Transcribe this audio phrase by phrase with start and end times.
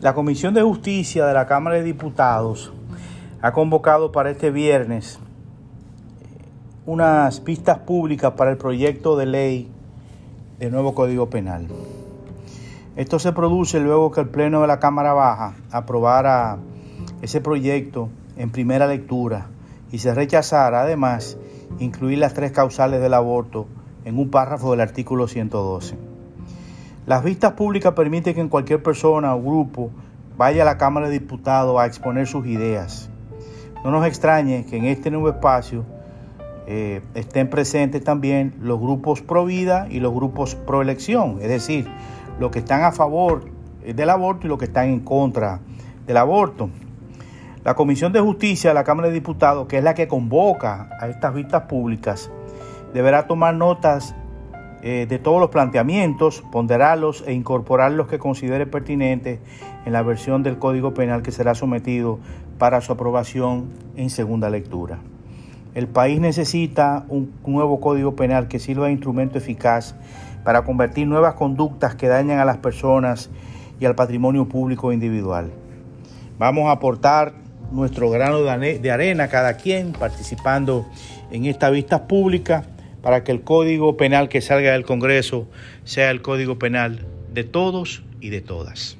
[0.00, 2.72] La Comisión de Justicia de la Cámara de Diputados
[3.42, 5.18] ha convocado para este viernes
[6.86, 9.72] unas pistas públicas para el proyecto de ley
[10.60, 11.66] del nuevo Código Penal.
[12.94, 16.58] Esto se produce luego que el Pleno de la Cámara Baja aprobara
[17.20, 19.48] ese proyecto en primera lectura
[19.90, 21.36] y se rechazara además
[21.80, 23.66] incluir las tres causales del aborto
[24.04, 26.07] en un párrafo del artículo 112.
[27.08, 29.90] Las vistas públicas permiten que cualquier persona o grupo
[30.36, 33.08] vaya a la Cámara de Diputados a exponer sus ideas.
[33.82, 35.86] No nos extrañe que en este nuevo espacio
[36.66, 41.88] eh, estén presentes también los grupos pro vida y los grupos pro elección, es decir,
[42.38, 43.46] los que están a favor
[43.82, 45.60] del aborto y los que están en contra
[46.06, 46.68] del aborto.
[47.64, 51.08] La Comisión de Justicia de la Cámara de Diputados, que es la que convoca a
[51.08, 52.30] estas vistas públicas,
[52.92, 54.14] deberá tomar notas
[54.82, 59.40] eh, de todos los planteamientos, ponderarlos e incorporar los que considere pertinentes
[59.84, 62.20] en la versión del Código Penal que será sometido
[62.58, 64.98] para su aprobación en segunda lectura.
[65.74, 69.96] El país necesita un nuevo Código Penal que sirva de instrumento eficaz
[70.44, 73.30] para convertir nuevas conductas que dañan a las personas
[73.80, 75.50] y al patrimonio público individual.
[76.38, 77.34] Vamos a aportar
[77.72, 80.86] nuestro grano de arena cada quien participando
[81.30, 82.64] en esta vista pública
[83.02, 85.48] para que el código penal que salga del Congreso
[85.84, 88.98] sea el código penal de todos y de todas.